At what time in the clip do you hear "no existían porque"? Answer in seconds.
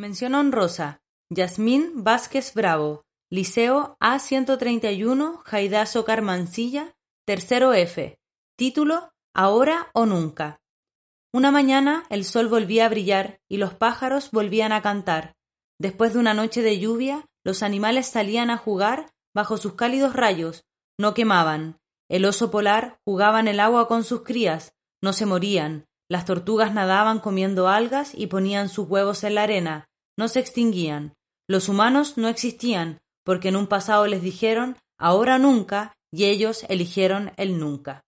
32.18-33.48